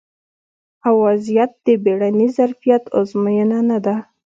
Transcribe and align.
ا 0.87 0.89
وضعیت 1.03 1.51
د 1.65 1.67
بیړني 1.83 2.27
ظرفیت 2.37 2.83
ازموینه 2.99 3.59
نه 3.69 3.77
ده 3.85 3.95